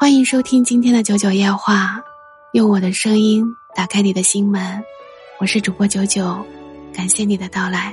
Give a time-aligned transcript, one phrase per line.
[0.00, 2.00] 欢迎收听今天的九九夜话，
[2.52, 4.80] 用我的声音打开你的心门。
[5.40, 6.38] 我是主播九九，
[6.92, 7.92] 感谢你的到来。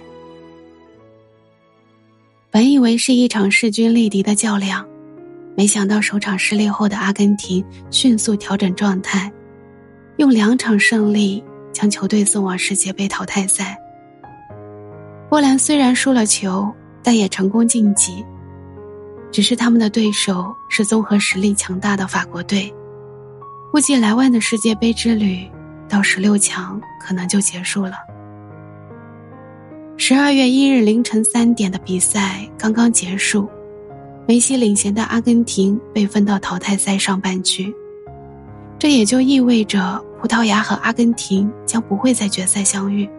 [2.51, 4.87] 本以为是一场势均力敌的较量，
[5.57, 9.33] 没想到首场失利后的阿根廷迅速调整状态，
[10.17, 11.43] 用两场胜利
[11.73, 13.75] 将球队送往世界杯淘汰赛。
[15.27, 18.23] 波兰虽然输了球，但也成功晋级。
[19.31, 22.73] 只是他们的对手是综合实力强大的法国队，
[23.71, 25.49] 估计莱万的世界杯之旅
[25.89, 27.97] 到十六强可能就结束了。
[29.97, 33.49] 十二月一日凌晨三点的比赛刚刚结束，
[34.27, 37.73] 梅西领衔的阿根廷被分到淘汰赛上半区，
[38.79, 43.09] 这也就意味着葡萄牙和阿根廷将不会在决赛相遇。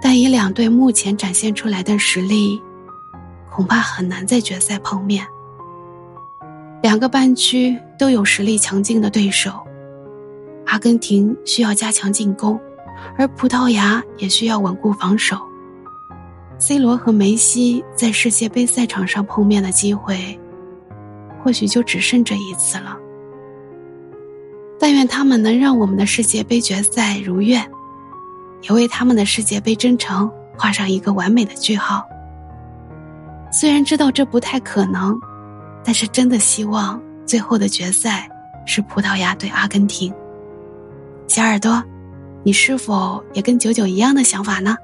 [0.00, 2.60] 但以两队目前展现出来的实力。
[3.54, 5.26] 恐怕很难在决赛碰面。
[6.82, 9.52] 两个半区都有实力强劲的对手，
[10.66, 12.58] 阿根廷需要加强进攻，
[13.16, 15.36] 而葡萄牙也需要稳固防守。
[16.58, 20.38] C 罗和梅西在世界杯赛场上碰面的机会，
[21.42, 22.96] 或许就只剩这一次了。
[24.78, 27.64] 但愿他们能让我们的世界杯决赛如愿，
[28.62, 32.04] 也为他们的世界杯征程画上一个完美的句号。
[33.54, 35.20] 虽然知道这不太可能，
[35.84, 38.26] 但是真的希望最后的决赛
[38.64, 40.12] 是葡萄牙对阿根廷。
[41.28, 41.82] 小耳朵，
[42.42, 44.74] 你是否也跟九九一样的想法呢？